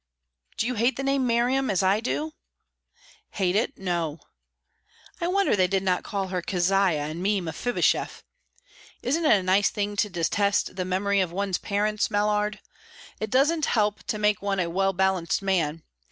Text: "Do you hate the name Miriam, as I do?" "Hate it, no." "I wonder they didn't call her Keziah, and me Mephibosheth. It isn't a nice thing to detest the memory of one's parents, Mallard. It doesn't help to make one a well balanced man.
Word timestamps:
"Do 0.57 0.65
you 0.65 0.73
hate 0.73 0.95
the 0.97 1.03
name 1.03 1.27
Miriam, 1.27 1.69
as 1.69 1.83
I 1.83 1.99
do?" 1.99 2.33
"Hate 3.33 3.55
it, 3.55 3.77
no." 3.77 4.19
"I 5.21 5.27
wonder 5.27 5.55
they 5.55 5.67
didn't 5.67 6.01
call 6.01 6.29
her 6.29 6.41
Keziah, 6.41 7.05
and 7.07 7.21
me 7.21 7.39
Mephibosheth. 7.39 8.23
It 9.03 9.09
isn't 9.09 9.25
a 9.27 9.43
nice 9.43 9.69
thing 9.69 9.95
to 9.97 10.09
detest 10.09 10.75
the 10.75 10.85
memory 10.85 11.19
of 11.21 11.31
one's 11.31 11.59
parents, 11.59 12.09
Mallard. 12.09 12.61
It 13.19 13.29
doesn't 13.29 13.67
help 13.77 14.01
to 14.05 14.17
make 14.17 14.41
one 14.41 14.59
a 14.59 14.71
well 14.71 14.91
balanced 14.91 15.43
man. 15.43 15.83